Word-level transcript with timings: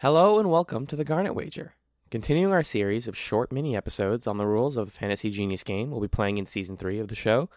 Hello 0.00 0.38
and 0.38 0.48
welcome 0.48 0.86
to 0.86 0.94
the 0.94 1.02
Garnet 1.02 1.34
Wager. 1.34 1.74
Continuing 2.08 2.52
our 2.52 2.62
series 2.62 3.08
of 3.08 3.16
short 3.16 3.50
mini 3.50 3.76
episodes 3.76 4.28
on 4.28 4.38
the 4.38 4.46
rules 4.46 4.76
of 4.76 4.86
the 4.86 4.92
Fantasy 4.92 5.28
Genius 5.28 5.64
game 5.64 5.90
we'll 5.90 6.00
be 6.00 6.06
playing 6.06 6.38
in 6.38 6.46
season 6.46 6.76
3 6.76 7.00
of 7.00 7.08
the 7.08 7.16
show. 7.16 7.50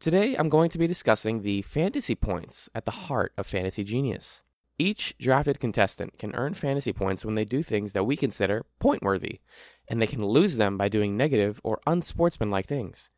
Today 0.00 0.34
I'm 0.34 0.48
going 0.48 0.70
to 0.70 0.78
be 0.78 0.86
discussing 0.86 1.42
the 1.42 1.60
fantasy 1.60 2.14
points 2.14 2.70
at 2.74 2.86
the 2.86 2.92
heart 2.92 3.34
of 3.36 3.46
Fantasy 3.46 3.84
Genius. 3.84 4.40
Each 4.78 5.14
drafted 5.18 5.60
contestant 5.60 6.16
can 6.16 6.34
earn 6.34 6.54
fantasy 6.54 6.94
points 6.94 7.26
when 7.26 7.34
they 7.34 7.44
do 7.44 7.62
things 7.62 7.92
that 7.92 8.04
we 8.04 8.16
consider 8.16 8.64
point 8.78 9.02
worthy, 9.02 9.40
and 9.86 10.00
they 10.00 10.06
can 10.06 10.24
lose 10.24 10.56
them 10.56 10.78
by 10.78 10.88
doing 10.88 11.14
negative 11.14 11.60
or 11.62 11.78
unsportsmanlike 11.86 12.64
things. 12.64 13.10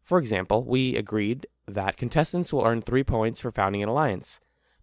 For 0.00 0.16
example, 0.16 0.64
we 0.64 0.96
agreed 0.96 1.46
that 1.68 1.98
contestants 1.98 2.50
will 2.50 2.64
earn 2.64 2.80
3 2.80 3.04
points 3.04 3.40
for 3.40 3.50
founding 3.50 3.82
an 3.82 3.90
alliance, 3.90 4.40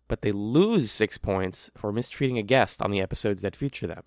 but 0.09 0.21
they 0.21 0.33
lose 0.33 0.91
6 0.91 1.17
points 1.19 1.71
for 1.77 1.93
mistreating 1.93 2.37
a 2.37 2.43
guest 2.43 2.81
on 2.81 2.91
the 2.91 2.99
episodes 2.99 3.41
that 3.41 3.55
feature 3.55 3.87
them. 3.87 4.03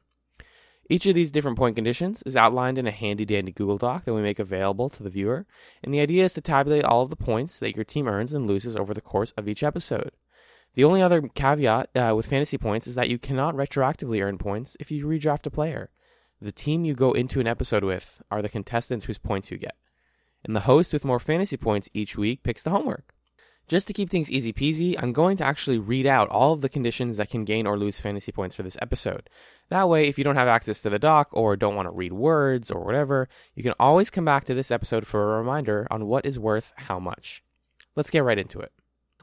Each 0.91 1.07
of 1.07 1.15
these 1.15 1.33
different 1.33 1.57
point 1.57 1.77
conditions 1.77 2.23
is 2.27 2.37
outlined 2.37 2.77
in 2.77 2.87
a 2.87 2.91
handy 2.91 3.25
dandy 3.25 3.53
Google 3.53 3.79
Doc 3.79 4.05
that 4.05 4.13
we 4.13 4.21
make 4.21 4.39
available 4.39 4.91
to 4.91 5.03
the 5.03 5.09
viewer, 5.09 5.47
and 5.83 5.95
the 5.95 6.01
idea 6.01 6.25
is 6.25 6.35
to 6.35 6.43
tabulate 6.43 6.85
all 6.85 7.01
of 7.01 7.09
the 7.09 7.17
points 7.17 7.59
that 7.61 7.75
your 7.75 7.85
team 7.85 8.07
earns 8.07 8.35
and 8.35 8.47
loses 8.47 8.77
over 8.77 8.93
the 8.93 9.01
course 9.01 9.33
of 9.39 9.49
each 9.49 9.63
episode. 9.63 10.11
The 10.75 10.85
only 10.85 11.01
other 11.01 11.23
caveat 11.23 11.91
uh, 11.95 12.15
with 12.17 12.27
fantasy 12.27 12.59
points 12.59 12.87
is 12.87 12.95
that 12.95 13.09
you 13.09 13.19
cannot 13.19 13.55
retroactively 13.55 14.23
earn 14.23 14.39
points 14.39 14.77
if 14.81 14.91
you 14.91 15.07
redraft 15.07 15.47
a 15.47 15.51
player. 15.51 15.91
The 16.41 16.53
team 16.53 16.85
you 16.85 16.95
go 16.95 17.13
into 17.13 17.41
an 17.41 17.47
episode 17.47 17.85
with 17.85 18.21
are 18.31 18.43
the 18.43 18.49
contestants 18.49 19.05
whose 19.05 19.19
points 19.19 19.51
you 19.51 19.59
get. 19.59 19.77
And 20.45 20.57
the 20.57 20.61
host 20.61 20.93
with 20.93 21.05
more 21.05 21.21
fantasy 21.21 21.57
points 21.57 21.89
each 21.95 22.17
week 22.17 22.43
picks 22.43 22.63
the 22.63 22.71
homework. 22.71 23.15
Just 23.69 23.87
to 23.87 23.95
keep 23.95 24.11
things 24.11 24.31
easy 24.31 24.53
peasy, 24.53 24.97
I'm 24.99 25.13
going 25.13 25.37
to 25.39 25.45
actually 25.45 25.79
read 25.79 26.07
out 26.07 26.29
all 26.29 26.53
of 26.53 26.61
the 26.61 26.69
conditions 26.69 27.17
that 27.17 27.31
can 27.31 27.45
gain 27.45 27.67
or 27.67 27.79
lose 27.79 28.01
fantasy 28.01 28.33
points 28.33 28.55
for 28.55 28.63
this 28.63 28.77
episode. 28.83 29.31
That 29.71 29.89
way, 29.89 30.09
if 30.09 30.19
you 30.19 30.25
don't 30.25 30.37
have 30.37 30.49
access 30.49 30.83
to 30.83 30.91
the 30.91 30.99
doc 30.99 31.29
or 31.33 31.57
don't 31.57 31.77
want 31.77 31.87
to 31.87 31.93
read 31.93 32.13
words 32.13 32.71
or 32.71 32.85
whatever, 32.85 33.29
you 33.55 33.63
can 33.63 33.75
always 33.81 34.11
come 34.11 34.25
back 34.25 34.45
to 34.45 34.55
this 34.55 34.71
episode 34.71 35.07
for 35.07 35.23
a 35.23 35.39
reminder 35.39 35.87
on 35.91 36.07
what 36.07 36.27
is 36.27 36.39
worth 36.39 36.73
how 36.77 36.99
much. 36.99 37.43
Let's 37.97 38.11
get 38.11 38.25
right 38.25 38.39
into 38.39 38.61
it. 38.61 38.73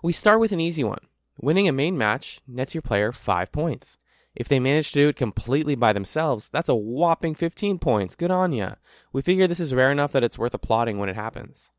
We 0.02 0.14
start 0.14 0.40
with 0.40 0.52
an 0.52 0.60
easy 0.60 0.84
one. 0.84 1.06
Winning 1.38 1.68
a 1.68 1.74
main 1.74 1.98
match 1.98 2.42
nets 2.48 2.74
your 2.74 2.82
player 2.82 3.12
5 3.12 3.52
points. 3.52 3.98
If 4.36 4.48
they 4.48 4.60
manage 4.60 4.92
to 4.92 5.00
do 5.00 5.10
it 5.10 5.16
completely 5.16 5.76
by 5.76 5.94
themselves, 5.94 6.50
that's 6.50 6.70
a 6.70 6.76
whopping 6.76 7.36
15 7.36 7.78
points. 7.80 8.16
Good 8.16 8.32
on 8.32 8.54
ya. 8.54 8.76
We 9.12 9.22
figure 9.22 9.48
this 9.48 9.60
is 9.60 9.74
rare 9.74 9.92
enough 9.92 10.12
that 10.14 10.24
it's 10.24 10.38
worth 10.38 10.54
applauding 10.54 10.98
when 10.98 11.10
it 11.10 11.16
happens. 11.16 11.72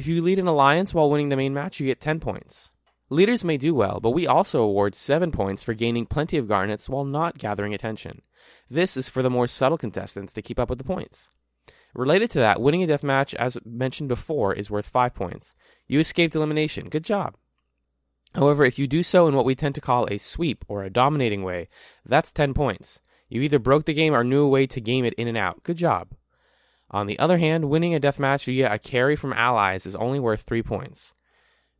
If 0.00 0.06
you 0.06 0.22
lead 0.22 0.38
an 0.38 0.46
alliance 0.46 0.94
while 0.94 1.10
winning 1.10 1.28
the 1.28 1.36
main 1.36 1.52
match, 1.52 1.78
you 1.78 1.84
get 1.84 2.00
10 2.00 2.20
points. 2.20 2.70
Leaders 3.10 3.44
may 3.44 3.58
do 3.58 3.74
well, 3.74 4.00
but 4.00 4.12
we 4.12 4.26
also 4.26 4.62
award 4.62 4.94
7 4.94 5.30
points 5.30 5.62
for 5.62 5.74
gaining 5.74 6.06
plenty 6.06 6.38
of 6.38 6.48
garnets 6.48 6.88
while 6.88 7.04
not 7.04 7.36
gathering 7.36 7.74
attention. 7.74 8.22
This 8.70 8.96
is 8.96 9.10
for 9.10 9.22
the 9.22 9.28
more 9.28 9.46
subtle 9.46 9.76
contestants 9.76 10.32
to 10.32 10.40
keep 10.40 10.58
up 10.58 10.70
with 10.70 10.78
the 10.78 10.84
points. 10.84 11.28
Related 11.92 12.30
to 12.30 12.38
that, 12.38 12.62
winning 12.62 12.82
a 12.82 12.86
death 12.86 13.02
match, 13.02 13.34
as 13.34 13.58
mentioned 13.62 14.08
before, 14.08 14.54
is 14.54 14.70
worth 14.70 14.88
5 14.88 15.12
points. 15.12 15.52
You 15.86 16.00
escaped 16.00 16.34
elimination. 16.34 16.88
Good 16.88 17.04
job. 17.04 17.36
However, 18.34 18.64
if 18.64 18.78
you 18.78 18.86
do 18.86 19.02
so 19.02 19.28
in 19.28 19.36
what 19.36 19.44
we 19.44 19.54
tend 19.54 19.74
to 19.74 19.82
call 19.82 20.06
a 20.10 20.16
sweep 20.16 20.64
or 20.66 20.82
a 20.82 20.88
dominating 20.88 21.42
way, 21.42 21.68
that's 22.06 22.32
10 22.32 22.54
points. 22.54 23.02
You 23.28 23.42
either 23.42 23.58
broke 23.58 23.84
the 23.84 23.92
game 23.92 24.14
or 24.14 24.24
knew 24.24 24.44
a 24.44 24.48
way 24.48 24.66
to 24.66 24.80
game 24.80 25.04
it 25.04 25.12
in 25.18 25.28
and 25.28 25.36
out. 25.36 25.62
Good 25.62 25.76
job. 25.76 26.14
On 26.90 27.06
the 27.06 27.18
other 27.18 27.38
hand, 27.38 27.70
winning 27.70 27.94
a 27.94 28.00
deathmatch 28.00 28.44
via 28.44 28.72
a 28.72 28.78
carry 28.78 29.16
from 29.16 29.32
allies 29.32 29.86
is 29.86 29.94
only 29.96 30.18
worth 30.18 30.42
3 30.42 30.62
points. 30.62 31.14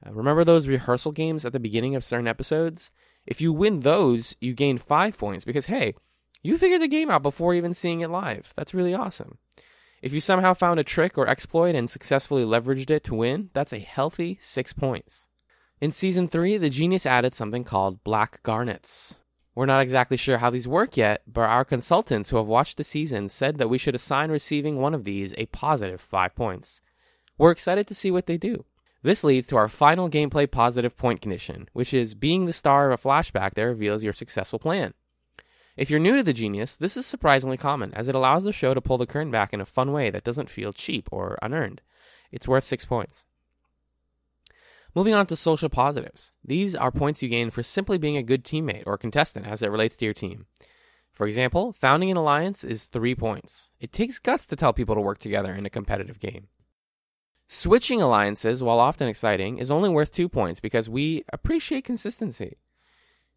Uh, 0.06 0.12
remember 0.12 0.44
those 0.44 0.68
rehearsal 0.68 1.12
games 1.12 1.44
at 1.44 1.52
the 1.52 1.60
beginning 1.60 1.94
of 1.94 2.04
certain 2.04 2.28
episodes? 2.28 2.90
If 3.26 3.40
you 3.40 3.52
win 3.52 3.80
those, 3.80 4.36
you 4.40 4.54
gain 4.54 4.78
5 4.78 5.18
points 5.18 5.44
because, 5.44 5.66
hey, 5.66 5.94
you 6.42 6.56
figured 6.56 6.80
the 6.80 6.88
game 6.88 7.10
out 7.10 7.22
before 7.22 7.54
even 7.54 7.74
seeing 7.74 8.00
it 8.00 8.10
live. 8.10 8.54
That's 8.56 8.72
really 8.72 8.94
awesome. 8.94 9.38
If 10.00 10.12
you 10.12 10.20
somehow 10.20 10.54
found 10.54 10.80
a 10.80 10.84
trick 10.84 11.18
or 11.18 11.28
exploit 11.28 11.74
and 11.74 11.90
successfully 11.90 12.44
leveraged 12.44 12.88
it 12.88 13.04
to 13.04 13.14
win, 13.14 13.50
that's 13.52 13.72
a 13.72 13.78
healthy 13.78 14.38
6 14.40 14.72
points. 14.72 15.26
In 15.80 15.90
Season 15.90 16.28
3, 16.28 16.56
the 16.56 16.70
Genius 16.70 17.04
added 17.04 17.34
something 17.34 17.64
called 17.64 18.04
Black 18.04 18.42
Garnets. 18.42 19.16
We're 19.60 19.66
not 19.66 19.82
exactly 19.82 20.16
sure 20.16 20.38
how 20.38 20.48
these 20.48 20.66
work 20.66 20.96
yet, 20.96 21.20
but 21.26 21.42
our 21.42 21.66
consultants 21.66 22.30
who 22.30 22.38
have 22.38 22.46
watched 22.46 22.78
the 22.78 22.82
season 22.82 23.28
said 23.28 23.58
that 23.58 23.68
we 23.68 23.76
should 23.76 23.94
assign 23.94 24.30
receiving 24.30 24.78
one 24.78 24.94
of 24.94 25.04
these 25.04 25.34
a 25.36 25.44
positive 25.48 26.00
5 26.00 26.34
points. 26.34 26.80
We're 27.36 27.50
excited 27.50 27.86
to 27.88 27.94
see 27.94 28.10
what 28.10 28.24
they 28.24 28.38
do. 28.38 28.64
This 29.02 29.22
leads 29.22 29.46
to 29.48 29.58
our 29.58 29.68
final 29.68 30.08
gameplay 30.08 30.50
positive 30.50 30.96
point 30.96 31.20
condition, 31.20 31.68
which 31.74 31.92
is 31.92 32.14
being 32.14 32.46
the 32.46 32.54
star 32.54 32.90
of 32.90 32.98
a 32.98 33.06
flashback 33.06 33.52
that 33.52 33.66
reveals 33.66 34.02
your 34.02 34.14
successful 34.14 34.58
plan. 34.58 34.94
If 35.76 35.90
you're 35.90 36.00
new 36.00 36.16
to 36.16 36.22
the 36.22 36.32
Genius, 36.32 36.74
this 36.74 36.96
is 36.96 37.04
surprisingly 37.04 37.58
common, 37.58 37.92
as 37.92 38.08
it 38.08 38.14
allows 38.14 38.44
the 38.44 38.54
show 38.54 38.72
to 38.72 38.80
pull 38.80 38.96
the 38.96 39.04
curtain 39.04 39.30
back 39.30 39.52
in 39.52 39.60
a 39.60 39.66
fun 39.66 39.92
way 39.92 40.08
that 40.08 40.24
doesn't 40.24 40.48
feel 40.48 40.72
cheap 40.72 41.06
or 41.12 41.38
unearned. 41.42 41.82
It's 42.32 42.48
worth 42.48 42.64
6 42.64 42.86
points. 42.86 43.26
Moving 44.94 45.14
on 45.14 45.26
to 45.26 45.36
social 45.36 45.68
positives. 45.68 46.32
These 46.44 46.74
are 46.74 46.90
points 46.90 47.22
you 47.22 47.28
gain 47.28 47.50
for 47.50 47.62
simply 47.62 47.96
being 47.96 48.16
a 48.16 48.22
good 48.22 48.44
teammate 48.44 48.82
or 48.86 48.98
contestant 48.98 49.46
as 49.46 49.62
it 49.62 49.70
relates 49.70 49.96
to 49.98 50.04
your 50.04 50.14
team. 50.14 50.46
For 51.12 51.26
example, 51.26 51.72
founding 51.72 52.10
an 52.10 52.16
alliance 52.16 52.64
is 52.64 52.84
3 52.84 53.14
points. 53.14 53.70
It 53.78 53.92
takes 53.92 54.18
guts 54.18 54.46
to 54.48 54.56
tell 54.56 54.72
people 54.72 54.94
to 54.94 55.00
work 55.00 55.18
together 55.18 55.52
in 55.52 55.66
a 55.66 55.70
competitive 55.70 56.18
game. 56.18 56.48
Switching 57.46 58.00
alliances, 58.00 58.62
while 58.62 58.78
often 58.78 59.08
exciting, 59.08 59.58
is 59.58 59.70
only 59.70 59.88
worth 59.88 60.12
2 60.12 60.28
points 60.28 60.60
because 60.60 60.88
we 60.88 61.24
appreciate 61.32 61.84
consistency. 61.84 62.56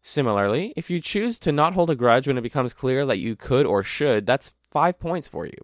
Similarly, 0.02 0.72
if 0.76 0.90
you 0.90 1.00
choose 1.00 1.38
to 1.40 1.52
not 1.52 1.74
hold 1.74 1.90
a 1.90 1.94
grudge 1.94 2.26
when 2.26 2.38
it 2.38 2.42
becomes 2.42 2.72
clear 2.72 3.06
that 3.06 3.18
you 3.18 3.36
could 3.36 3.66
or 3.66 3.82
should, 3.82 4.26
that's 4.26 4.54
5 4.70 4.98
points 4.98 5.28
for 5.28 5.46
you. 5.46 5.58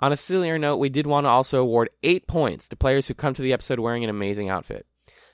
On 0.00 0.12
a 0.12 0.16
sillier 0.16 0.58
note, 0.58 0.76
we 0.76 0.88
did 0.88 1.06
want 1.06 1.24
to 1.24 1.28
also 1.28 1.60
award 1.60 1.90
8 2.04 2.28
points 2.28 2.68
to 2.68 2.76
players 2.76 3.08
who 3.08 3.14
come 3.14 3.34
to 3.34 3.42
the 3.42 3.52
episode 3.52 3.80
wearing 3.80 4.04
an 4.04 4.10
amazing 4.10 4.48
outfit. 4.48 4.86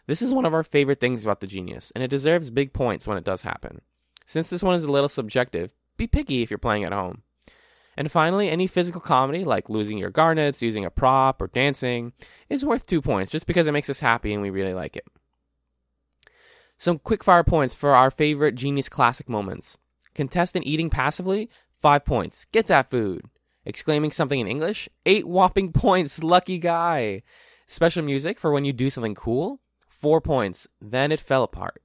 This 0.07 0.23
is 0.23 0.33
one 0.33 0.47
of 0.47 0.55
our 0.55 0.65
favorite 0.65 1.01
things 1.01 1.23
about 1.23 1.41
the 1.41 1.47
Genius, 1.47 1.93
and 1.95 2.03
it 2.03 2.09
deserves 2.09 2.51
big 2.51 2.73
points 2.73 3.07
when 3.07 3.19
it 3.19 3.25
does 3.25 3.43
happen. 3.43 3.83
Since 4.25 4.49
this 4.49 4.63
one 4.63 4.75
is 4.75 4.85
a 4.85 4.91
little 4.91 5.09
subjective, 5.09 5.75
be 5.99 6.07
picky 6.07 6.43
if 6.43 6.51
you're 6.51 6.59
playing 6.59 6.85
at 6.85 6.93
home. 6.93 7.23
And 7.97 8.11
finally, 8.11 8.49
any 8.49 8.67
physical 8.67 9.01
comedy, 9.01 9.45
like 9.45 9.69
losing 9.69 9.99
your 9.99 10.11
garnets, 10.11 10.63
using 10.63 10.85
a 10.85 10.91
prop, 10.91 11.43
or 11.43 11.47
dancing, 11.49 12.13
is 12.49 12.65
worth 12.65 12.87
2 12.87 13.03
points 13.03 13.31
just 13.31 13.47
because 13.47 13.67
it 13.67 13.73
makes 13.73 13.91
us 13.91 14.01
happy 14.01 14.33
and 14.33 14.43
we 14.43 14.51
really 14.51 14.75
like 14.75 14.97
it. 14.97 15.05
Some 16.79 16.99
quickfire 16.99 17.47
points 17.47 17.75
for 17.75 17.95
our 17.95 18.11
favorite 18.11 18.55
Genius 18.57 18.89
Classic 18.89 19.29
moments. 19.29 19.79
Contestant 20.15 20.67
eating 20.67 20.91
passively, 20.91 21.51
5 21.83 22.05
points. 22.05 22.47
Get 22.51 22.67
that 22.67 22.91
food 22.91 23.29
exclaiming 23.65 24.11
something 24.11 24.41
in 24.41 24.47
English, 24.47 24.89
eight 25.07 25.27
whopping 25.27 25.73
points, 25.85 26.23
lucky 26.23 26.59
guy. 26.59 27.23
Special 27.67 28.03
music 28.03 28.39
for 28.39 28.53
when 28.53 28.65
you 28.65 28.73
do 28.73 28.91
something 28.91 29.15
cool, 29.15 29.61
four 29.89 30.21
points, 30.21 30.69
then 30.81 31.11
it 31.13 31.21
fell 31.21 31.43
apart. 31.43 31.83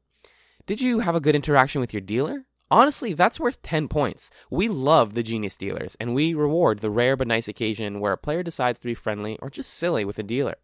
Did 0.66 0.82
you 0.82 1.00
have 1.00 1.16
a 1.16 1.22
good 1.22 1.36
interaction 1.36 1.82
with 1.82 1.94
your 1.94 2.02
dealer? 2.02 2.46
Honestly, 2.72 3.14
that's 3.14 3.40
worth 3.40 3.62
10 3.64 3.88
points. 3.88 4.30
We 4.52 4.68
love 4.68 5.16
the 5.16 5.24
genius 5.24 5.58
dealers, 5.58 5.98
and 6.00 6.14
we 6.14 6.36
reward 6.36 6.80
the 6.80 6.92
rare 6.92 7.16
but 7.16 7.28
nice 7.28 7.48
occasion 7.48 8.00
where 8.00 8.14
a 8.14 8.18
player 8.18 8.44
decides 8.44 8.78
to 8.80 8.88
be 8.88 8.94
friendly 8.94 9.40
or 9.42 9.50
just 9.50 9.74
silly 9.74 10.06
with 10.06 10.20
a 10.20 10.24
dealer. 10.24 10.58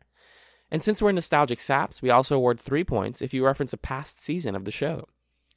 And 0.70 0.84
since 0.84 1.02
we're 1.02 1.12
nostalgic 1.12 1.62
saps, 1.62 2.02
we 2.02 2.12
also 2.12 2.36
award 2.36 2.60
3 2.60 2.84
points 2.84 3.22
if 3.22 3.34
you 3.34 3.44
reference 3.44 3.74
a 3.74 3.78
past 3.78 4.22
season 4.22 4.56
of 4.56 4.66
the 4.66 4.72
show. 4.72 5.08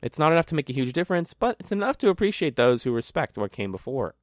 It's 0.00 0.18
not 0.18 0.32
enough 0.32 0.46
to 0.46 0.54
make 0.54 0.70
a 0.70 0.74
huge 0.74 0.92
difference, 0.92 1.34
but 1.34 1.56
it's 1.58 1.72
enough 1.72 1.98
to 1.98 2.08
appreciate 2.08 2.56
those 2.56 2.84
who 2.84 2.92
respect 2.92 3.36
what 3.36 3.52
came 3.52 3.72
before. 3.72 4.14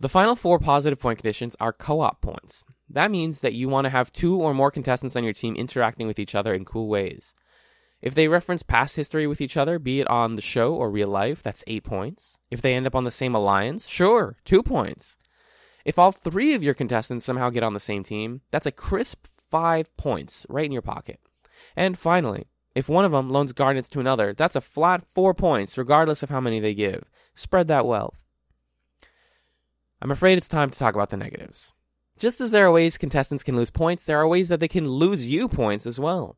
The 0.00 0.08
final 0.08 0.36
four 0.36 0.60
positive 0.60 1.00
point 1.00 1.18
conditions 1.18 1.56
are 1.58 1.72
co 1.72 2.00
op 2.00 2.20
points. 2.20 2.64
That 2.88 3.10
means 3.10 3.40
that 3.40 3.54
you 3.54 3.68
want 3.68 3.84
to 3.84 3.90
have 3.90 4.12
two 4.12 4.40
or 4.40 4.54
more 4.54 4.70
contestants 4.70 5.16
on 5.16 5.24
your 5.24 5.32
team 5.32 5.56
interacting 5.56 6.06
with 6.06 6.20
each 6.20 6.34
other 6.36 6.54
in 6.54 6.64
cool 6.64 6.88
ways. 6.88 7.34
If 8.00 8.14
they 8.14 8.28
reference 8.28 8.62
past 8.62 8.94
history 8.94 9.26
with 9.26 9.40
each 9.40 9.56
other, 9.56 9.80
be 9.80 10.00
it 10.00 10.06
on 10.06 10.36
the 10.36 10.42
show 10.42 10.72
or 10.72 10.88
real 10.88 11.08
life, 11.08 11.42
that's 11.42 11.64
eight 11.66 11.82
points. 11.82 12.38
If 12.48 12.62
they 12.62 12.74
end 12.74 12.86
up 12.86 12.94
on 12.94 13.02
the 13.02 13.10
same 13.10 13.34
alliance, 13.34 13.88
sure, 13.88 14.36
two 14.44 14.62
points. 14.62 15.16
If 15.84 15.98
all 15.98 16.12
three 16.12 16.54
of 16.54 16.62
your 16.62 16.74
contestants 16.74 17.26
somehow 17.26 17.50
get 17.50 17.64
on 17.64 17.74
the 17.74 17.80
same 17.80 18.04
team, 18.04 18.42
that's 18.52 18.66
a 18.66 18.72
crisp 18.72 19.26
five 19.50 19.94
points 19.96 20.46
right 20.48 20.64
in 20.64 20.72
your 20.72 20.82
pocket. 20.82 21.18
And 21.74 21.98
finally, 21.98 22.46
if 22.74 22.88
one 22.88 23.04
of 23.04 23.10
them 23.10 23.30
loans 23.30 23.52
garnets 23.52 23.88
to 23.88 24.00
another, 24.00 24.32
that's 24.32 24.54
a 24.54 24.60
flat 24.60 25.02
four 25.12 25.34
points, 25.34 25.76
regardless 25.76 26.22
of 26.22 26.30
how 26.30 26.40
many 26.40 26.60
they 26.60 26.74
give. 26.74 27.10
Spread 27.34 27.66
that 27.66 27.86
wealth. 27.86 28.27
I'm 30.00 30.12
afraid 30.12 30.38
it's 30.38 30.48
time 30.48 30.70
to 30.70 30.78
talk 30.78 30.94
about 30.94 31.10
the 31.10 31.16
negatives. 31.16 31.72
Just 32.18 32.40
as 32.40 32.52
there 32.52 32.66
are 32.66 32.72
ways 32.72 32.96
contestants 32.96 33.42
can 33.42 33.56
lose 33.56 33.70
points, 33.70 34.04
there 34.04 34.18
are 34.18 34.28
ways 34.28 34.48
that 34.48 34.60
they 34.60 34.68
can 34.68 34.88
lose 34.88 35.26
you 35.26 35.48
points 35.48 35.86
as 35.86 35.98
well. 35.98 36.36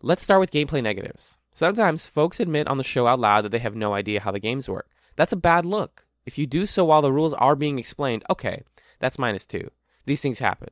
Let's 0.00 0.22
start 0.22 0.40
with 0.40 0.50
gameplay 0.50 0.82
negatives. 0.82 1.36
Sometimes 1.52 2.06
folks 2.06 2.40
admit 2.40 2.66
on 2.66 2.78
the 2.78 2.84
show 2.84 3.06
out 3.06 3.20
loud 3.20 3.44
that 3.44 3.50
they 3.50 3.58
have 3.58 3.76
no 3.76 3.92
idea 3.92 4.20
how 4.20 4.30
the 4.30 4.40
games 4.40 4.68
work. 4.68 4.88
That's 5.16 5.32
a 5.32 5.36
bad 5.36 5.66
look. 5.66 6.06
If 6.24 6.38
you 6.38 6.46
do 6.46 6.64
so 6.64 6.84
while 6.84 7.02
the 7.02 7.12
rules 7.12 7.34
are 7.34 7.54
being 7.54 7.78
explained, 7.78 8.24
okay, 8.30 8.62
that's 9.00 9.18
minus 9.18 9.44
two. 9.44 9.70
These 10.06 10.22
things 10.22 10.38
happen. 10.38 10.70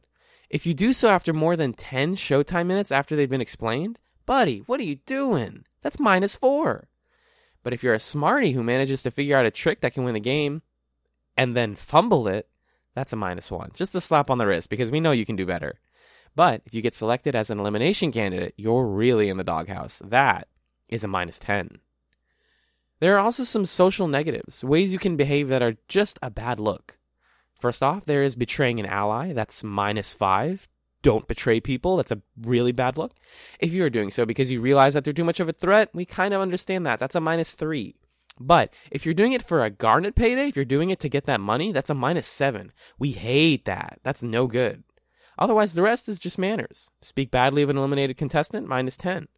If 0.48 0.66
you 0.66 0.72
do 0.72 0.92
so 0.92 1.08
after 1.08 1.32
more 1.32 1.56
than 1.56 1.74
10 1.74 2.16
showtime 2.16 2.66
minutes 2.66 2.90
after 2.90 3.14
they've 3.14 3.28
been 3.28 3.40
explained, 3.40 3.98
buddy, 4.24 4.60
what 4.60 4.80
are 4.80 4.84
you 4.84 4.96
doing? 5.06 5.64
That's 5.82 6.00
minus 6.00 6.36
four. 6.36 6.88
But 7.62 7.72
if 7.72 7.82
you're 7.82 7.94
a 7.94 7.98
smarty 7.98 8.52
who 8.52 8.62
manages 8.62 9.02
to 9.02 9.10
figure 9.10 9.36
out 9.36 9.46
a 9.46 9.50
trick 9.50 9.82
that 9.82 9.94
can 9.94 10.04
win 10.04 10.14
the 10.14 10.20
game 10.20 10.62
and 11.36 11.56
then 11.56 11.74
fumble 11.74 12.28
it, 12.28 12.48
that's 12.94 13.12
a 13.12 13.16
minus 13.16 13.50
one. 13.50 13.70
Just 13.74 13.94
a 13.94 14.00
slap 14.00 14.30
on 14.30 14.38
the 14.38 14.46
wrist 14.46 14.68
because 14.68 14.90
we 14.90 15.00
know 15.00 15.12
you 15.12 15.26
can 15.26 15.36
do 15.36 15.46
better. 15.46 15.80
But 16.34 16.62
if 16.64 16.74
you 16.74 16.82
get 16.82 16.94
selected 16.94 17.34
as 17.34 17.50
an 17.50 17.60
elimination 17.60 18.12
candidate, 18.12 18.54
you're 18.56 18.86
really 18.86 19.28
in 19.28 19.36
the 19.36 19.44
doghouse. 19.44 20.00
That 20.04 20.48
is 20.88 21.04
a 21.04 21.08
minus 21.08 21.38
10. 21.38 21.78
There 23.00 23.16
are 23.16 23.24
also 23.24 23.44
some 23.44 23.66
social 23.66 24.06
negatives, 24.06 24.62
ways 24.62 24.92
you 24.92 24.98
can 24.98 25.16
behave 25.16 25.48
that 25.48 25.62
are 25.62 25.76
just 25.88 26.18
a 26.22 26.30
bad 26.30 26.60
look. 26.60 26.98
First 27.58 27.82
off, 27.82 28.04
there 28.04 28.22
is 28.22 28.34
betraying 28.34 28.78
an 28.80 28.86
ally. 28.86 29.32
That's 29.32 29.64
minus 29.64 30.14
five. 30.14 30.68
Don't 31.02 31.26
betray 31.26 31.60
people. 31.60 31.96
That's 31.96 32.12
a 32.12 32.22
really 32.40 32.72
bad 32.72 32.96
look. 32.96 33.12
If 33.58 33.72
you 33.72 33.84
are 33.84 33.90
doing 33.90 34.10
so 34.10 34.24
because 34.24 34.52
you 34.52 34.60
realize 34.60 34.94
that 34.94 35.04
they're 35.04 35.12
too 35.12 35.24
much 35.24 35.40
of 35.40 35.48
a 35.48 35.52
threat, 35.52 35.90
we 35.92 36.04
kind 36.04 36.32
of 36.32 36.40
understand 36.40 36.86
that. 36.86 37.00
That's 37.00 37.16
a 37.16 37.20
minus 37.20 37.54
three. 37.54 37.96
But 38.40 38.72
if 38.90 39.04
you're 39.04 39.14
doing 39.14 39.32
it 39.32 39.42
for 39.42 39.64
a 39.64 39.70
garnet 39.70 40.14
payday, 40.14 40.48
if 40.48 40.56
you're 40.56 40.64
doing 40.64 40.90
it 40.90 41.00
to 41.00 41.08
get 41.08 41.26
that 41.26 41.40
money, 41.40 41.72
that's 41.72 41.90
a 41.90 41.94
minus 41.94 42.26
seven. 42.26 42.72
We 42.98 43.12
hate 43.12 43.64
that. 43.66 44.00
That's 44.02 44.22
no 44.22 44.46
good. 44.46 44.84
Otherwise, 45.38 45.72
the 45.74 45.82
rest 45.82 46.08
is 46.08 46.18
just 46.18 46.38
manners. 46.38 46.88
Speak 47.00 47.30
badly 47.30 47.62
of 47.62 47.70
an 47.70 47.76
eliminated 47.76 48.16
contestant, 48.16 48.66
minus 48.66 48.96
10. 48.96 49.28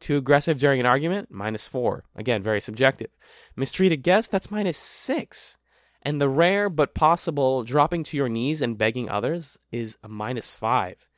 Too 0.00 0.16
aggressive 0.16 0.58
during 0.58 0.78
an 0.78 0.86
argument, 0.86 1.28
minus 1.30 1.66
4. 1.66 2.04
Again, 2.14 2.42
very 2.42 2.60
subjective. 2.60 3.10
Mistreat 3.56 3.92
a 3.92 3.96
guest, 3.96 4.30
that's 4.30 4.50
minus 4.50 4.78
6. 4.78 5.56
And 6.02 6.20
the 6.20 6.28
rare 6.28 6.70
but 6.70 6.94
possible 6.94 7.64
dropping 7.64 8.04
to 8.04 8.16
your 8.16 8.28
knees 8.28 8.62
and 8.62 8.78
begging 8.78 9.08
others 9.08 9.58
is 9.72 9.96
a 10.02 10.08
minus 10.08 10.54
5. 10.54 11.08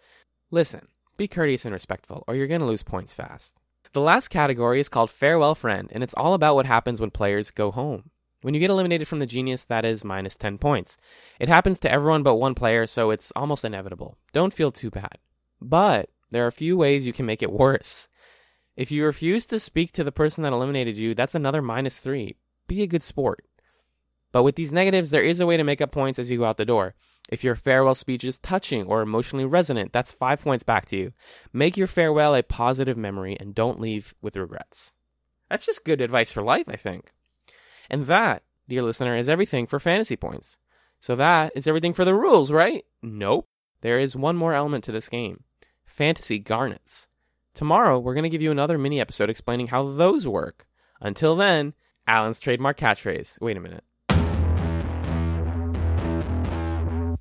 Listen, 0.50 0.88
be 1.17 1.29
courteous 1.29 1.67
and 1.67 1.75
respectful, 1.75 2.25
or 2.26 2.35
you're 2.35 2.47
going 2.47 2.62
to 2.62 2.67
lose 2.67 2.83
points 2.83 3.12
fast. 3.12 3.60
The 3.92 4.00
last 4.00 4.28
category 4.28 4.78
is 4.78 4.88
called 4.88 5.10
Farewell 5.10 5.56
Friend, 5.56 5.88
and 5.90 6.04
it's 6.04 6.14
all 6.14 6.34
about 6.34 6.54
what 6.54 6.66
happens 6.66 7.00
when 7.00 7.10
players 7.10 7.50
go 7.50 7.72
home. 7.72 8.10
When 8.42 8.54
you 8.54 8.60
get 8.60 8.70
eliminated 8.70 9.08
from 9.08 9.19
the 9.19 9.26
Genius, 9.26 9.64
that 9.64 9.84
is 9.84 10.04
minus 10.04 10.37
10 10.37 10.58
points. 10.58 10.96
It 11.40 11.48
happens 11.48 11.81
to 11.81 11.90
everyone 11.90 12.22
but 12.22 12.37
one 12.37 12.54
player, 12.54 12.87
so 12.87 13.10
it's 13.10 13.32
almost 13.34 13.64
inevitable. 13.64 14.16
Don't 14.32 14.54
feel 14.54 14.70
too 14.70 14.90
bad. 14.90 15.19
But 15.60 16.08
there 16.31 16.44
are 16.44 16.48
a 16.48 16.52
few 16.52 16.76
ways 16.76 17.04
you 17.04 17.12
can 17.12 17.26
make 17.26 17.42
it 17.42 17.52
worse. 17.52 18.08
If 18.76 18.92
you 18.92 19.04
refuse 19.04 19.44
to 19.46 19.58
speak 19.58 19.90
to 19.92 20.04
the 20.04 20.12
person 20.12 20.44
that 20.44 20.52
eliminated 20.52 20.96
you, 20.96 21.14
that's 21.14 21.34
another 21.34 21.60
minus 21.60 21.98
3. 21.98 22.37
Be 22.69 22.82
a 22.82 22.87
good 22.87 23.02
sport. 23.02 23.44
But 24.31 24.44
with 24.44 24.54
these 24.54 24.70
negatives, 24.70 25.10
there 25.10 25.20
is 25.20 25.40
a 25.40 25.46
way 25.46 25.56
to 25.56 25.64
make 25.64 25.81
up 25.81 25.90
points 25.90 26.20
as 26.20 26.31
you 26.31 26.38
go 26.38 26.44
out 26.44 26.58
the 26.58 26.64
door. 26.64 26.94
If 27.31 27.44
your 27.44 27.55
farewell 27.55 27.94
speech 27.94 28.25
is 28.25 28.41
touching 28.41 28.85
or 28.87 29.03
emotionally 29.03 29.44
resonant, 29.44 29.93
that's 29.93 30.12
5 30.12 30.43
points 30.43 30.65
back 30.65 30.85
to 30.87 30.97
you. 30.97 31.12
Make 31.53 31.77
your 31.77 31.87
farewell 31.87 32.35
a 32.35 32.43
positive 32.43 32.99
memory 32.99 33.37
and 33.38 33.55
don't 33.55 33.81
leave 33.81 34.15
with 34.21 34.37
regrets. 34.37 34.93
That's 35.49 35.65
just 35.65 35.85
good 35.85 36.00
advice 36.00 36.32
for 36.32 36.43
life, 36.43 36.67
I 36.69 36.77
think. 36.77 37.12
And 37.88 38.06
that, 38.06 38.43
dear 38.69 38.82
listener, 38.82 39.17
is 39.17 39.29
everything 39.29 39.67
for 39.67 39.79
fantasy 39.79 40.17
points. 40.17 40.59
So 40.99 41.15
that 41.17 41.53
is 41.55 41.67
everything 41.69 41.94
for 41.94 42.05
the 42.05 42.15
rules, 42.15 42.50
right? 42.50 42.85
Nope. 43.00 43.49
There 43.81 43.99
is 43.99 44.17
one 44.17 44.37
more 44.37 44.53
element 44.53 44.85
to 44.85 44.93
this 44.93 45.09
game 45.09 45.44
fantasy 45.87 46.38
garnets. 46.38 47.09
Tomorrow, 47.55 47.99
we're 47.99 48.15
going 48.15 48.25
to 48.25 48.31
give 48.31 48.43
you 48.43 48.50
another 48.50 48.79
mini 48.79 49.00
episode 49.00 49.29
explaining 49.29 49.69
how 49.69 49.88
those 49.88 50.26
work. 50.26 50.67
Until 51.00 51.37
then, 51.37 51.75
Allen's 52.06 52.41
trademark 52.41 52.79
catchphrase. 52.79 53.41
Wait 53.41 53.56
a 53.56 53.61
minute. 53.61 53.85